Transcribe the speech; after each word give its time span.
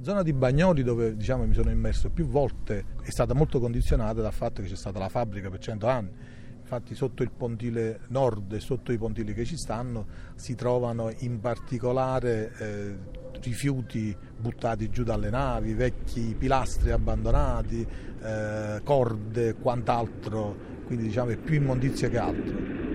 La 0.00 0.06
zona 0.06 0.22
di 0.22 0.32
Bagnoli 0.32 0.82
dove 0.82 1.14
diciamo, 1.14 1.44
mi 1.44 1.52
sono 1.52 1.68
immerso 1.68 2.08
più 2.08 2.24
volte 2.24 2.86
è 3.02 3.10
stata 3.10 3.34
molto 3.34 3.60
condizionata 3.60 4.22
dal 4.22 4.32
fatto 4.32 4.62
che 4.62 4.68
c'è 4.68 4.74
stata 4.74 4.98
la 4.98 5.10
fabbrica 5.10 5.50
per 5.50 5.58
100 5.58 5.86
anni. 5.86 6.10
Infatti 6.58 6.94
sotto 6.94 7.22
il 7.22 7.30
pontile 7.30 8.00
nord 8.08 8.50
e 8.54 8.60
sotto 8.60 8.92
i 8.92 8.96
pontili 8.96 9.34
che 9.34 9.44
ci 9.44 9.58
stanno 9.58 10.06
si 10.36 10.54
trovano 10.54 11.12
in 11.18 11.38
particolare 11.38 12.52
eh, 12.56 12.96
rifiuti 13.42 14.16
buttati 14.38 14.88
giù 14.88 15.02
dalle 15.02 15.28
navi, 15.28 15.74
vecchi 15.74 16.34
pilastri 16.34 16.92
abbandonati, 16.92 17.86
eh, 18.22 18.80
corde 18.82 19.48
e 19.48 19.52
quant'altro, 19.52 20.56
quindi 20.86 21.08
diciamo 21.08 21.32
è 21.32 21.36
più 21.36 21.56
immondizia 21.56 22.08
che 22.08 22.18
altro. 22.18 22.89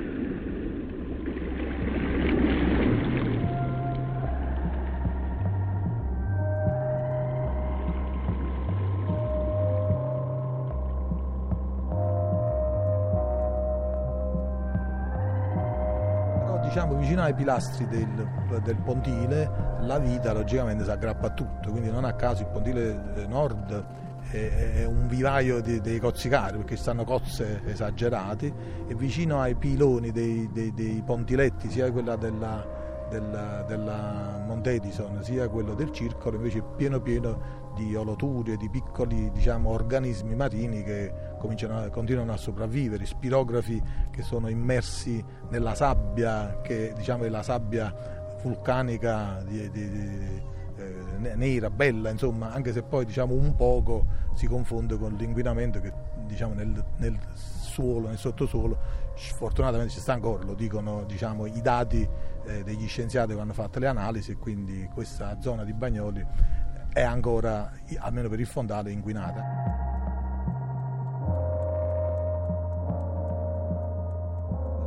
Diciamo 16.76 16.96
vicino 16.98 17.22
ai 17.22 17.34
pilastri 17.34 17.88
del, 17.88 18.28
del, 18.62 18.76
pontile 18.84 19.50
la 19.80 19.98
vita 19.98 20.34
logicamente 20.34 20.84
si 20.84 20.90
aggrappa 20.90 21.28
a 21.28 21.30
tutto, 21.30 21.72
quindi 21.72 21.90
non 21.90 22.04
a 22.04 22.12
caso 22.16 22.42
il 22.42 22.50
pontile 22.50 23.26
nord 23.30 23.86
è, 24.30 24.82
è 24.82 24.86
un 24.86 25.08
vivaio 25.08 25.62
di, 25.62 25.80
dei 25.80 26.00
cozzicari 26.00 26.58
perché 26.58 26.76
stanno 26.76 27.06
cozze 27.06 27.62
esagerati 27.66 28.54
e 28.90 28.94
vicino 28.94 29.40
ai 29.40 29.56
piloni 29.56 30.12
dei, 30.12 30.50
dei, 30.52 30.74
dei 30.74 31.02
pontiletti 31.02 31.70
sia 31.70 31.90
quella 31.94 32.18
della, 32.18 32.68
della, 33.10 33.64
della 33.66 34.44
Monte 34.46 34.72
Edison 34.72 35.24
sia 35.24 35.48
quello 35.48 35.76
del 35.76 35.94
circolo 35.94 36.36
invece 36.36 36.62
pieno 36.76 37.00
pieno 37.00 37.64
di 37.76 37.96
oloturie, 37.96 38.58
di 38.58 38.70
piccoli 38.70 39.30
diciamo, 39.32 39.70
organismi 39.70 40.36
marini 40.36 40.84
che 40.84 41.12
a, 41.38 41.90
continuano 41.90 42.34
a 42.34 42.38
sopravvivere, 42.38 43.06
spirografi 43.06 43.82
che 44.10 44.24
sono 44.24 44.48
immersi 44.48 45.24
nella 45.50 45.76
sabbia, 45.76 46.60
che 46.62 46.94
diciamo, 46.96 47.26
è 47.26 47.30
la 47.30 47.44
sabbia 47.44 47.94
vulcanica 48.42 49.44
di, 49.46 49.70
di, 49.70 49.90
di, 49.90 50.42
eh, 50.78 51.36
nera, 51.36 51.70
bella, 51.70 52.10
insomma, 52.10 52.52
anche 52.52 52.74
se 52.74 52.82
poi 52.82 53.06
diciamo, 53.06 53.34
un 53.34 53.56
poco 53.56 54.06
si 54.34 54.48
confonde 54.48 54.98
con 54.98 55.14
l'inquinamento 55.14 55.80
che 55.80 55.94
diciamo, 56.26 56.54
nel, 56.54 56.84
nel 56.98 57.18
suolo, 57.34 58.08
nel 58.08 58.18
sottosuolo, 58.18 58.78
fortunatamente 59.16 59.94
ci 59.94 60.00
sta 60.00 60.14
ancora, 60.14 60.44
lo 60.44 60.54
dicono 60.54 61.04
diciamo, 61.06 61.46
i 61.46 61.62
dati 61.62 62.08
eh, 62.46 62.64
degli 62.64 62.88
scienziati 62.88 63.34
che 63.34 63.40
hanno 63.40 63.54
fatto 63.54 63.80
le 63.80 63.88
analisi 63.88 64.32
e 64.32 64.38
quindi 64.38 64.90
questa 64.94 65.40
zona 65.42 65.64
di 65.64 65.74
Bagnoli 65.74 66.26
è 66.96 67.02
ancora, 67.02 67.74
almeno 67.98 68.30
per 68.30 68.40
il 68.40 68.46
fondale, 68.46 68.90
inquinata. 68.90 69.44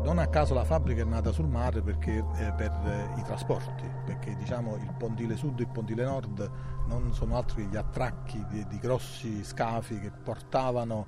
Non 0.05 0.19
a 0.19 0.27
caso 0.29 0.55
la 0.55 0.65
fabbrica 0.65 1.03
è 1.03 1.05
nata 1.05 1.33
sul 1.33 1.49
mare 1.49 1.83
perché, 1.83 2.25
eh, 2.37 2.53
per 2.57 2.73
eh, 2.87 3.21
i 3.21 3.23
trasporti, 3.25 3.85
perché 4.07 4.35
diciamo, 4.37 4.77
il 4.77 4.95
pontile 4.97 5.37
sud 5.37 5.59
e 5.59 5.65
il 5.65 5.69
pontile 5.69 6.05
nord 6.05 6.51
non 6.87 7.13
sono 7.13 7.37
altro 7.37 7.57
che 7.57 7.65
gli 7.65 7.77
attracchi 7.77 8.43
di, 8.49 8.67
di 8.67 8.79
grossi 8.79 9.45
scafi 9.45 10.01
che 10.01 10.11
portavano 10.11 11.07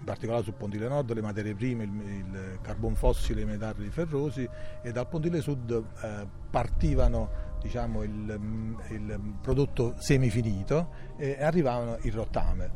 in 0.00 0.04
particolare 0.04 0.42
sul 0.42 0.52
pontile 0.52 0.86
nord 0.86 1.14
le 1.14 1.22
materie 1.22 1.54
prime, 1.54 1.84
il, 1.84 1.92
il 1.94 2.58
carbon 2.60 2.94
fossile, 2.94 3.40
i 3.40 3.46
metalli 3.46 3.88
ferrosi 3.88 4.46
e 4.82 4.92
dal 4.92 5.08
pontile 5.08 5.40
sud 5.40 5.70
eh, 6.02 6.26
partivano 6.50 7.51
diciamo, 7.62 8.02
il, 8.02 8.78
il, 8.90 9.34
prodotto 9.40 9.94
semifinito 9.96 10.88
e 11.16 11.42
arrivavano 11.42 11.98
in 12.02 12.12
rottame. 12.12 12.70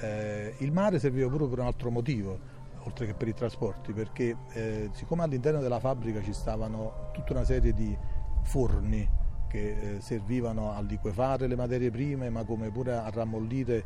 Eh, 0.00 0.54
il 0.58 0.72
mare 0.72 0.98
serviva 0.98 1.28
pure 1.28 1.46
per 1.46 1.60
un 1.60 1.66
altro 1.66 1.90
motivo, 1.90 2.38
oltre 2.84 3.06
che 3.06 3.14
per 3.14 3.28
i 3.28 3.34
trasporti, 3.34 3.92
perché 3.92 4.36
eh, 4.52 4.90
siccome 4.92 5.22
all'interno 5.22 5.60
della 5.60 5.78
fabbrica 5.78 6.22
ci 6.22 6.32
stavano 6.32 7.10
tutta 7.12 7.32
una 7.32 7.44
serie 7.44 7.72
di 7.72 7.96
forni 8.42 9.08
che 9.48 9.96
eh, 9.96 10.00
servivano 10.00 10.72
a 10.72 10.80
liquefare 10.80 11.46
le 11.46 11.56
materie 11.56 11.90
prime, 11.90 12.30
ma 12.30 12.44
come 12.44 12.70
pure 12.70 12.94
a 12.94 13.08
rammollire 13.10 13.84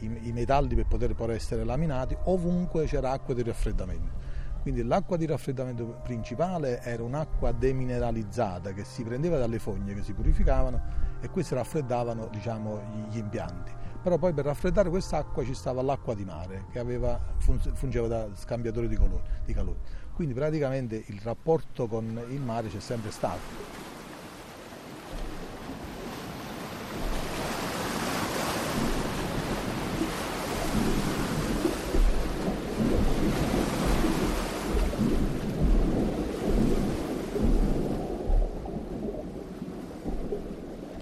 i, 0.00 0.28
i 0.28 0.32
metalli 0.32 0.74
per 0.74 0.86
poter 0.86 1.14
poi 1.14 1.34
essere 1.34 1.64
laminati, 1.64 2.16
ovunque 2.24 2.86
c'era 2.86 3.10
acqua 3.10 3.34
di 3.34 3.42
raffreddamento 3.42 4.28
quindi 4.70 4.86
l'acqua 4.86 5.16
di 5.16 5.24
raffreddamento 5.24 6.00
principale 6.02 6.82
era 6.82 7.02
un'acqua 7.02 7.52
demineralizzata 7.52 8.74
che 8.74 8.84
si 8.84 9.02
prendeva 9.02 9.38
dalle 9.38 9.58
fogne 9.58 9.94
che 9.94 10.02
si 10.02 10.12
purificavano 10.12 10.80
e 11.20 11.30
queste 11.30 11.54
raffreddavano 11.54 12.28
diciamo, 12.30 12.78
gli 13.08 13.16
impianti. 13.16 13.72
Però 14.02 14.18
poi 14.18 14.34
per 14.34 14.44
raffreddare 14.44 14.90
quest'acqua 14.90 15.42
ci 15.42 15.54
stava 15.54 15.80
l'acqua 15.80 16.14
di 16.14 16.26
mare 16.26 16.66
che 16.70 16.78
aveva, 16.80 17.18
fungeva 17.38 18.08
da 18.08 18.28
scambiatore 18.34 18.88
di, 18.88 18.96
colore, 18.96 19.40
di 19.46 19.54
calore. 19.54 19.78
Quindi 20.12 20.34
praticamente 20.34 21.02
il 21.06 21.18
rapporto 21.22 21.86
con 21.86 22.22
il 22.28 22.40
mare 22.42 22.68
c'è 22.68 22.80
sempre 22.80 23.10
stato. 23.10 23.97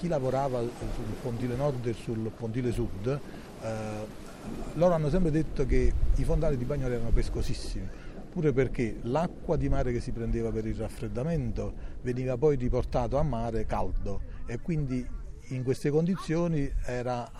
Chi 0.06 0.09
lavorava 0.09 0.61
sul 0.61 1.15
pontile 1.21 1.56
nord 1.56 1.87
e 1.87 1.93
sul 1.93 2.31
pontile 2.37 2.71
sud, 2.71 3.09
eh, 3.09 3.69
loro 4.75 4.94
hanno 4.94 5.11
sempre 5.11 5.33
detto 5.33 5.67
che 5.67 5.93
i 6.15 6.25
fondali 6.25 6.56
di 6.56 6.65
Bagnoli 6.65 6.94
erano 6.94 7.11
pescosissimi, 7.11 7.89
pure 8.31 8.53
perché 8.53 8.99
l'acqua 9.03 9.56
di 9.56 9.69
mare 9.69 9.93
che 9.93 10.00
si 10.00 10.12
prendeva 10.12 10.50
per 10.53 10.67
il 10.67 10.77
raffreddamento 10.77 11.72
veniva 12.03 12.37
poi 12.37 12.56
riportato 12.56 13.19
a 13.19 13.22
mare 13.22 13.67
caldo 13.67 14.21
e 14.47 14.61
quindi 14.61 15.05
in 15.49 15.62
queste 15.65 15.91
condizioni 15.91 16.71
era, 16.84 17.31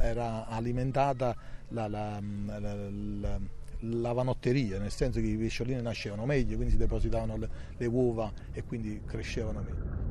era 0.00 0.46
alimentata 0.46 1.36
la, 1.68 1.88
la, 1.88 2.20
la, 2.20 3.40
la 3.80 4.12
vanotteria, 4.12 4.78
nel 4.78 4.92
senso 4.92 5.20
che 5.20 5.26
i 5.26 5.36
pesciolini 5.36 5.82
nascevano 5.82 6.24
meglio, 6.26 6.54
quindi 6.54 6.72
si 6.72 6.78
depositavano 6.78 7.36
le, 7.36 7.48
le 7.76 7.86
uova 7.86 8.32
e 8.52 8.62
quindi 8.62 9.00
crescevano 9.04 9.60
meglio. 9.60 10.03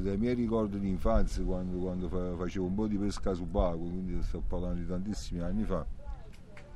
Dai 0.00 0.16
miei 0.16 0.34
ricordi 0.34 0.78
di 0.78 0.88
infanzia 0.88 1.44
quando, 1.44 1.78
quando 1.78 2.08
facevo 2.08 2.66
un 2.66 2.74
po' 2.74 2.86
di 2.86 2.96
pesca 2.96 3.34
subacquea, 3.34 3.90
quindi 3.90 4.22
sto 4.22 4.42
parlando 4.46 4.80
di 4.80 4.86
tantissimi 4.86 5.40
anni 5.40 5.64
fa. 5.64 5.86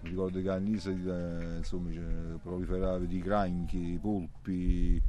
Mi 0.03 0.08
ricordo 0.08 0.41
che 0.41 0.48
a 0.48 0.56
Nisa 0.56 0.91
eh, 0.91 1.59
insomma, 1.59 1.91
proliferava 2.42 2.98
di 2.98 3.20
cranchi, 3.20 3.98
polpi, 4.00 5.00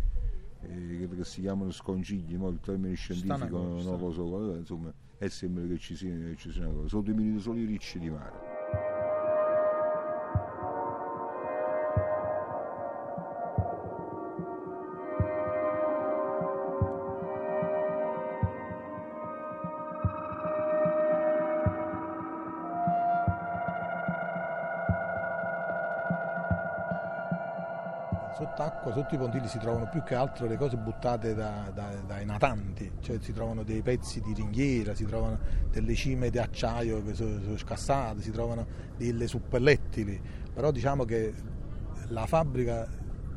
eh, 0.61 1.09
che 1.15 1.23
si 1.23 1.41
chiamano 1.41 1.71
sconcigli, 1.71 2.35
ma 2.35 2.49
il 2.49 2.59
termine 2.59 2.93
scientifico 2.95 3.57
non 3.57 3.83
lo 3.83 4.11
so, 4.11 4.55
insomma, 4.55 4.93
è 5.17 5.27
sembra 5.29 5.65
che 5.65 5.77
ci 5.77 5.95
sia, 5.95 6.13
ci 6.35 6.51
sia 6.51 6.67
una 6.67 6.73
cosa. 6.73 6.87
Sono 6.89 7.03
diminuiti 7.03 7.39
solo 7.39 7.59
i 7.59 7.65
ricci 7.65 7.99
di 7.99 8.09
mare. 8.09 8.50
Sott'acqua, 28.41 28.91
sotto 28.91 29.13
i 29.13 29.17
pontili 29.19 29.47
si 29.47 29.59
trovano 29.59 29.87
più 29.87 30.01
che 30.01 30.15
altro 30.15 30.47
le 30.47 30.57
cose 30.57 30.75
buttate 30.75 31.35
da, 31.35 31.69
da, 31.73 31.93
dai 32.07 32.25
natanti, 32.25 32.91
cioè 32.99 33.19
si 33.19 33.33
trovano 33.33 33.63
dei 33.63 33.83
pezzi 33.83 34.19
di 34.19 34.33
ringhiera, 34.33 34.95
si 34.95 35.05
trovano 35.05 35.37
delle 35.69 35.93
cime 35.93 36.31
di 36.31 36.39
acciaio 36.39 37.03
che 37.03 37.13
sono, 37.13 37.39
sono 37.41 37.57
scassate, 37.57 38.21
si 38.21 38.31
trovano 38.31 38.65
delle 38.97 39.27
suppellettili, 39.27 40.19
però 40.51 40.71
diciamo 40.71 41.05
che 41.05 41.33
la 42.07 42.25
fabbrica 42.25 42.87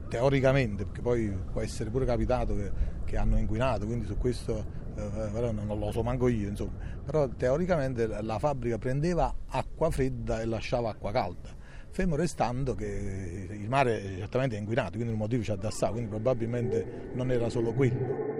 teoricamente, 0.09 0.85
perché 0.85 1.03
poi 1.03 1.37
può 1.53 1.61
essere 1.61 1.91
pure 1.91 2.07
capitato 2.07 2.55
che, 2.55 2.73
che 3.05 3.17
hanno 3.19 3.37
inquinato, 3.37 3.85
quindi 3.85 4.07
su 4.07 4.17
questo 4.17 4.83
eh, 4.97 5.51
non 5.53 5.79
lo 5.79 5.93
so 5.93 6.03
manco 6.03 6.29
io, 6.29 6.49
insomma, 6.49 6.73
però 7.05 7.29
teoricamente 7.29 8.07
la 8.07 8.39
fabbrica 8.39 8.79
prendeva 8.79 9.35
acqua 9.49 9.91
fredda 9.91 10.41
e 10.41 10.47
lasciava 10.47 10.91
acqua 10.91 11.13
calda 11.13 11.63
Fermo 11.95 12.17
restando 12.17 12.75
che 12.75 13.47
il 13.53 13.69
mare 13.69 14.03
certamente 14.17 14.57
è 14.57 14.59
inquinato, 14.59 14.97
quindi 14.97 15.13
il 15.13 15.17
motivo 15.17 15.45
c'è 15.45 15.55
da 15.55 15.71
stare, 15.71 15.93
quindi 15.93 16.11
probabilmente 16.11 17.11
non 17.13 17.31
era 17.31 17.49
solo 17.49 17.73
quello. 17.73 18.33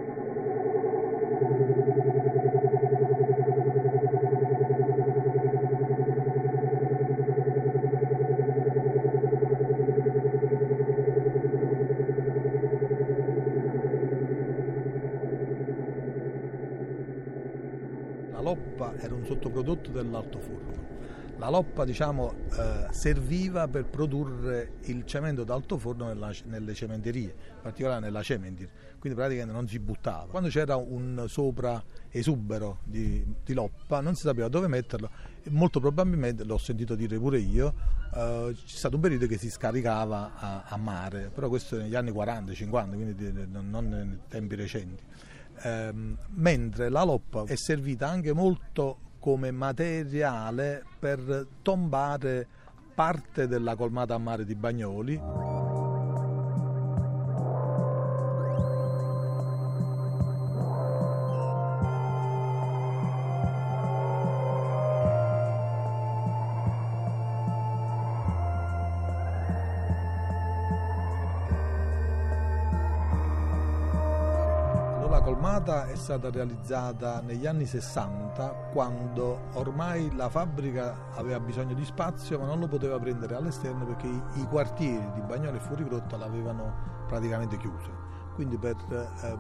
La 18.33 18.41
loppa 18.41 18.95
era 18.99 19.15
un 19.15 19.25
sottoprodotto 19.25 19.93
dell'alto 19.93 20.39
dell'altoforno 20.39 20.75
la 21.45 21.51
loppa 21.51 21.85
diciamo, 21.85 22.33
eh, 22.59 22.87
serviva 22.91 23.69
per 23.69 23.85
produrre 23.85 24.77
il 24.85 25.05
cemento 25.05 25.45
d'altoforno 25.45 26.07
nella, 26.07 26.33
nelle 26.47 26.73
cementerie, 26.73 27.35
in 27.57 27.61
particolare 27.61 28.01
nella 28.01 28.23
Cementir, 28.23 28.71
quindi 28.99 29.19
praticamente 29.19 29.53
non 29.53 29.69
si 29.69 29.79
buttava. 29.79 30.25
Quando 30.25 30.49
c'era 30.49 30.77
un 30.77 31.27
sopra 31.29 31.85
esubero 32.09 32.79
di, 32.85 33.23
di 33.45 33.53
loppa 33.53 34.01
non 34.01 34.15
si 34.15 34.23
sapeva 34.23 34.49
dove 34.49 34.69
metterlo 34.69 35.11
e 35.43 35.51
molto 35.51 35.81
probabilmente, 35.81 36.45
l'ho 36.45 36.57
sentito 36.57 36.95
dire 36.95 37.19
pure 37.19 37.41
io, 37.41 37.75
eh, 38.15 38.57
c'è 38.65 38.77
stato 38.77 38.95
un 38.95 39.03
periodo 39.03 39.27
che 39.27 39.37
si 39.37 39.51
scaricava 39.51 40.37
a, 40.37 40.63
a 40.67 40.77
mare, 40.79 41.29
però 41.29 41.51
questo 41.51 41.77
negli 41.77 41.95
anni 41.95 42.11
40-50, 42.11 42.95
quindi 42.95 43.47
non 43.51 43.89
nei 43.91 44.19
tempi 44.29 44.55
recenti. 44.55 45.03
Eh, 45.63 45.93
mentre 46.31 46.89
la 46.89 47.05
loppa 47.05 47.45
è 47.45 47.55
servita 47.55 48.09
anche 48.09 48.33
molto 48.33 49.13
come 49.25 49.51
materiale 49.53 50.85
per 50.99 51.47
tombare 51.63 52.47
parte 52.95 53.49
della 53.49 53.75
colmata 53.75 54.13
a 54.13 54.19
mare 54.19 54.45
di 54.45 54.55
Bagnoli. 54.55 55.64
Colmata 75.25 75.87
è 75.87 75.95
stata 75.95 76.29
realizzata 76.29 77.23
negli 77.23 77.47
anni 77.47 77.65
60 77.65 78.69
quando 78.73 79.45
ormai 79.55 80.15
la 80.15 80.29
fabbrica 80.29 80.95
aveva 81.15 81.41
bisogno 81.41 81.73
di 81.73 81.85
spazio 81.87 82.39
ma 82.39 82.45
non 82.45 82.61
lo 82.61 82.69
poteva 82.69 82.99
prendere 82.99 83.35
all'esterno 83.35 83.87
perché 83.87 84.07
i, 84.07 84.47
quartieri 84.51 85.13
di 85.15 85.23
Bagnoli 85.23 85.57
e 85.57 85.61
Fuorigrotta 85.61 86.19
l'avevano 86.19 87.07
praticamente 87.09 87.57
chiuso. 87.57 87.91
Quindi 88.35 88.59
per 88.59 88.77
eh, 88.87 89.39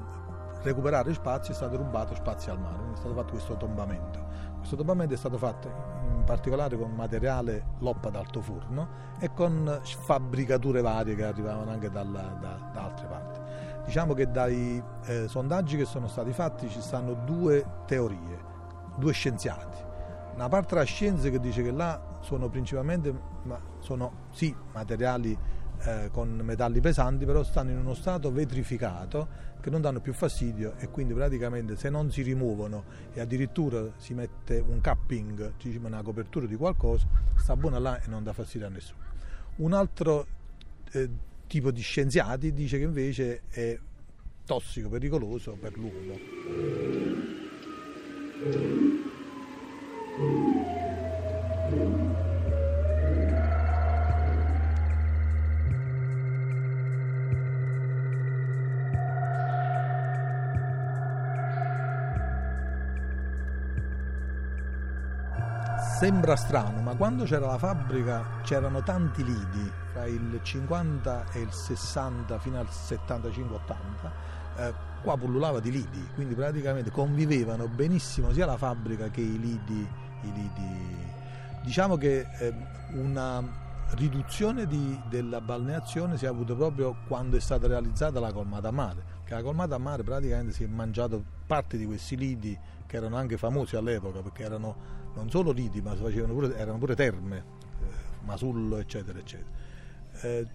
recuperare 0.63 1.13
spazio 1.13 1.53
è 1.53 1.57
stato 1.57 1.77
rubato 1.77 2.15
spazio 2.15 2.53
al 2.53 2.61
mare, 2.61 2.79
è 2.95 2.97
stato 2.97 3.13
fatto 3.13 3.33
questo 3.33 3.55
tombamento. 3.59 4.25
Questo 4.57 4.77
tombamento 4.77 5.13
è 5.13 5.19
stato 5.19 5.37
fatto 5.37 5.69
in 5.69 6.25
particolare 6.25 6.79
con 6.79 6.93
materiale 6.93 7.75
loppa 7.81 8.09
d'alto 8.09 8.41
forno 8.41 8.89
e 9.19 9.35
con 9.35 9.81
fabbricature 9.83 10.81
varie 10.81 11.15
che 11.15 11.25
arrivavano 11.25 11.71
anche 11.71 11.91
dalla, 11.91 12.39
da, 12.41 12.71
da 12.73 12.85
altre 12.85 13.07
parti. 13.07 13.44
Diciamo 13.85 14.15
che 14.15 14.31
dai 14.31 14.83
eh, 15.07 15.29
sondaggi 15.29 15.77
che 15.77 15.85
sono 15.85 16.09
stati 16.09 16.33
fatti 16.33 16.69
ci 16.69 16.81
stanno 16.81 17.15
due 17.15 17.65
teorie, 17.87 18.39
due 18.97 19.13
scienziati. 19.13 19.83
Una 20.35 20.49
parte 20.49 20.75
della 20.75 20.87
scienza 20.87 21.29
che 21.29 21.39
dice 21.39 21.63
che 21.63 21.71
là 21.71 22.19
sono 22.21 22.49
principalmente 22.49 23.15
ma 23.45 23.61
sono, 23.79 24.29
sì, 24.33 24.55
materiali 24.73 25.37
eh, 25.81 26.09
con 26.11 26.41
metalli 26.43 26.81
pesanti, 26.81 27.25
però 27.25 27.43
stanno 27.43 27.71
in 27.71 27.79
uno 27.79 27.95
stato 27.95 28.33
vetrificato 28.33 29.53
che 29.61 29.71
non 29.71 29.81
danno 29.81 30.01
più 30.01 30.13
fastidio 30.13 30.75
e 30.79 30.89
quindi 30.89 31.15
praticamente 31.15 31.77
se 31.77 31.89
non 31.89 32.11
si 32.11 32.23
rimuovono 32.23 32.85
e 33.13 33.21
addirittura 33.21 33.83
si 33.97 34.13
mette 34.15 34.63
un 34.67 34.81
capping, 34.81 35.53
una 35.83 36.03
copertura 36.03 36.47
di 36.47 36.57
qualcosa, 36.57 37.07
sta 37.37 37.57
buona 37.57 37.79
là 37.79 38.01
e 38.01 38.09
non 38.09 38.23
dà 38.23 38.33
fastidio 38.33 38.67
a 38.67 38.71
nessuno. 38.71 39.01
Un 39.57 39.73
altro 39.73 40.27
eh, 40.93 41.09
tipo 41.55 41.71
di 41.71 41.83
scienziati 41.83 42.53
dice 42.53 42.79
che 42.79 42.83
invece 42.83 43.43
è 43.49 43.79
tossico, 44.45 44.89
pericoloso 44.89 45.53
per 45.53 45.79
l'uomo. 45.79 46.19
Sembra 66.01 66.35
strano, 66.35 66.81
ma 66.81 66.97
quando 66.97 67.23
c'era 67.23 67.47
la 67.47 67.59
fabbrica 67.59 68.41
c'erano 68.43 68.83
tanti 68.83 69.23
lidi, 69.23 69.71
fra 69.95 70.07
il 70.07 70.41
50 70.43 71.27
e 71.31 71.41
il 71.41 71.53
60 71.53 72.39
fino 72.41 72.59
al 72.59 72.67
75-80, 72.67 74.11
eh, 74.57 74.75
qua 75.03 75.17
pullulava 75.17 75.61
di 75.61 75.71
lidi, 75.71 76.05
quindi 76.15 76.35
praticamente 76.35 76.91
convivevano 76.91 77.69
benissimo 77.69 78.33
sia 78.33 78.45
la 78.45 78.57
fabbrica 78.57 79.09
che 79.09 79.21
i 79.21 79.39
lidi. 79.39 79.89
I 80.23 80.33
lidi. 80.33 81.13
Diciamo 81.63 81.97
che 81.97 82.27
eh, 82.39 82.55
una 82.95 83.63
riduzione 83.91 84.67
di, 84.67 84.99
della 85.09 85.41
balneazione 85.41 86.17
si 86.17 86.25
è 86.25 86.29
avuta 86.29 86.55
proprio 86.55 86.97
quando 87.07 87.37
è 87.37 87.41
stata 87.41 87.69
realizzata 87.69 88.19
la 88.19 88.33
colmata 88.33 88.69
a 88.69 88.73
mare, 88.73 89.05
che 89.25 89.35
la 89.35 89.43
colmata 89.43 89.77
a 89.77 89.79
mare 89.79 90.03
praticamente 90.03 90.53
si 90.53 90.65
è 90.65 90.67
mangiato 90.67 91.23
parte 91.47 91.77
di 91.77 91.87
questi 91.87 92.17
lidi 92.17 92.59
che 92.87 92.97
erano 92.97 93.17
anche 93.17 93.37
famosi 93.37 93.77
all'epoca 93.77 94.21
perché 94.21 94.43
erano 94.43 95.03
non 95.15 95.31
solo 95.31 95.53
lidi 95.53 95.81
ma 95.81 95.95
pure, 95.95 96.57
erano 96.57 96.79
pure 96.79 96.97
terme, 96.97 97.37
eh, 97.37 98.25
Masullo 98.25 98.79
eccetera 98.79 99.19
eccetera. 99.19 99.63
Eh, 100.23 100.47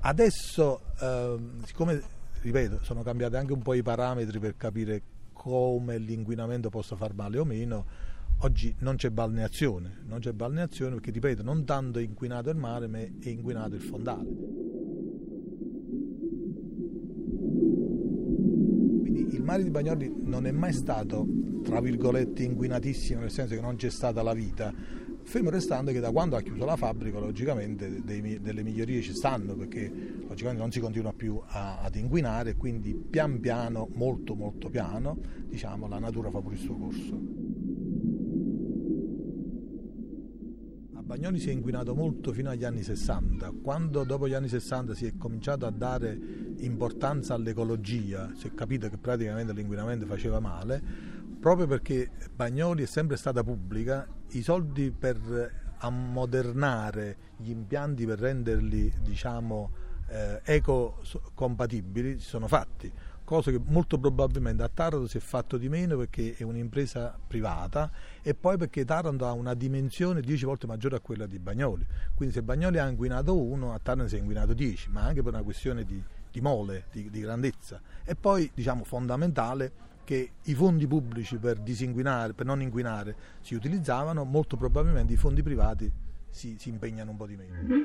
adesso 0.00 0.80
eh, 1.00 1.38
siccome 1.64 2.02
ripeto 2.40 2.80
sono 2.82 3.02
cambiati 3.02 3.36
anche 3.36 3.52
un 3.52 3.62
po' 3.62 3.74
i 3.74 3.82
parametri 3.82 4.38
per 4.38 4.56
capire 4.56 5.02
come 5.32 5.98
l'inquinamento 5.98 6.68
possa 6.68 6.96
far 6.96 7.14
male 7.14 7.38
o 7.38 7.44
meno, 7.44 7.86
oggi 8.38 8.74
non 8.80 8.96
c'è 8.96 9.10
balneazione, 9.10 10.02
non 10.06 10.18
c'è 10.18 10.32
balneazione 10.32 10.94
perché 10.94 11.10
ripeto 11.12 11.42
non 11.42 11.64
tanto 11.64 11.98
è 12.00 12.02
inquinato 12.02 12.50
il 12.50 12.56
mare 12.56 12.88
ma 12.88 12.98
è 12.98 13.28
inquinato 13.28 13.74
il 13.74 13.80
fondale. 13.80 14.28
Quindi 19.00 19.34
il 19.34 19.42
mare 19.42 19.62
di 19.62 19.70
Bagnoli 19.70 20.12
non 20.24 20.46
è 20.46 20.50
mai 20.50 20.72
stato 20.72 21.26
tra 21.62 21.80
virgolette 21.80 22.42
inquinatissimo 22.42 23.20
nel 23.20 23.30
senso 23.30 23.54
che 23.54 23.60
non 23.60 23.76
c'è 23.76 23.90
stata 23.90 24.22
la 24.22 24.32
vita 24.32 24.72
fermo 25.28 25.50
restando 25.50 25.92
che 25.92 26.00
da 26.00 26.10
quando 26.10 26.36
ha 26.36 26.40
chiuso 26.40 26.64
la 26.64 26.76
fabbrica 26.76 27.18
logicamente 27.18 28.02
dei, 28.02 28.40
delle 28.40 28.62
migliorie 28.62 29.02
ci 29.02 29.12
stanno 29.12 29.54
perché 29.54 29.92
logicamente 30.26 30.62
non 30.62 30.72
si 30.72 30.80
continua 30.80 31.12
più 31.12 31.38
a, 31.44 31.80
ad 31.80 31.96
inquinare 31.96 32.56
quindi 32.56 32.94
pian 32.94 33.38
piano 33.38 33.90
molto 33.92 34.34
molto 34.34 34.70
piano 34.70 35.18
diciamo 35.46 35.86
la 35.86 35.98
natura 35.98 36.30
fa 36.30 36.40
pure 36.40 36.54
il 36.54 36.60
suo 36.60 36.76
corso. 36.76 37.20
A 40.94 41.02
Bagnoli 41.02 41.38
si 41.38 41.50
è 41.50 41.52
inquinato 41.52 41.94
molto 41.94 42.32
fino 42.32 42.48
agli 42.48 42.64
anni 42.64 42.82
60 42.82 43.52
quando 43.62 44.04
dopo 44.04 44.26
gli 44.28 44.34
anni 44.34 44.48
60 44.48 44.94
si 44.94 45.04
è 45.04 45.12
cominciato 45.18 45.66
a 45.66 45.70
dare 45.70 46.18
importanza 46.60 47.34
all'ecologia 47.34 48.32
si 48.34 48.46
è 48.46 48.54
capito 48.54 48.88
che 48.88 48.96
praticamente 48.96 49.52
l'inquinamento 49.52 50.06
faceva 50.06 50.40
male 50.40 51.17
proprio 51.48 51.66
perché 51.66 52.10
Bagnoli 52.34 52.82
è 52.82 52.86
sempre 52.86 53.16
stata 53.16 53.42
pubblica, 53.42 54.06
i 54.32 54.42
soldi 54.42 54.90
per 54.90 55.76
ammodernare 55.78 57.16
gli 57.38 57.48
impianti 57.48 58.04
per 58.04 58.18
renderli 58.18 58.92
diciamo 59.00 59.70
eh, 60.08 60.42
ecocompatibili 60.44 62.18
sono 62.18 62.48
fatti 62.48 62.92
cosa 63.24 63.50
che 63.50 63.58
molto 63.64 63.98
probabilmente 63.98 64.62
a 64.62 64.68
Taranto 64.68 65.06
si 65.06 65.16
è 65.16 65.20
fatto 65.20 65.56
di 65.56 65.70
meno 65.70 65.96
perché 65.96 66.34
è 66.36 66.42
un'impresa 66.42 67.18
privata 67.26 67.90
e 68.20 68.34
poi 68.34 68.58
perché 68.58 68.84
Taranto 68.84 69.24
ha 69.26 69.32
una 69.32 69.54
dimensione 69.54 70.20
10 70.20 70.44
volte 70.44 70.66
maggiore 70.66 70.96
a 70.96 71.00
quella 71.00 71.26
di 71.26 71.38
Bagnoli. 71.38 71.86
Quindi 72.14 72.34
se 72.34 72.42
Bagnoli 72.42 72.78
ha 72.78 72.86
inquinato 72.86 73.38
1 73.38 73.72
a 73.72 73.78
Taranto 73.78 74.08
si 74.08 74.16
è 74.16 74.18
inquinato 74.18 74.52
10 74.52 74.90
ma 74.90 75.02
anche 75.02 75.22
per 75.22 75.32
una 75.32 75.42
questione 75.42 75.84
di, 75.84 76.02
di 76.30 76.40
mole, 76.42 76.86
di, 76.90 77.08
di 77.08 77.20
grandezza. 77.20 77.80
E 78.04 78.14
poi 78.14 78.50
diciamo 78.52 78.84
fondamentale 78.84 79.87
che 80.08 80.30
i 80.44 80.54
fondi 80.54 80.86
pubblici 80.86 81.36
per 81.36 81.58
disinquinare, 81.58 82.32
per 82.32 82.46
non 82.46 82.62
inquinare 82.62 83.14
si 83.42 83.54
utilizzavano, 83.54 84.24
molto 84.24 84.56
probabilmente 84.56 85.12
i 85.12 85.16
fondi 85.16 85.42
privati 85.42 85.92
si, 86.30 86.56
si 86.58 86.70
impegnano 86.70 87.10
un 87.10 87.16
po' 87.18 87.26
di 87.26 87.36
meno. 87.36 87.84